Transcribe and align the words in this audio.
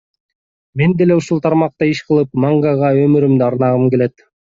Мен 0.81 0.95
деле 1.01 1.17
ушул 1.21 1.43
тармакта 1.47 1.91
иш 1.91 2.03
кылып, 2.09 2.35
мангага 2.47 2.93
өмүрүмдү 3.07 3.51
арнагым 3.53 3.91
келет. 3.97 4.31